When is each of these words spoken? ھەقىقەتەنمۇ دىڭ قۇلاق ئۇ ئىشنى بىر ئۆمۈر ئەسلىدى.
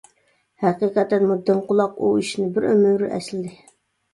ھەقىقەتەنمۇ 0.63 1.37
دىڭ 1.49 1.61
قۇلاق 1.67 1.99
ئۇ 2.07 2.11
ئىشنى 2.25 2.49
بىر 2.57 2.69
ئۆمۈر 2.71 3.07
ئەسلىدى. 3.11 3.55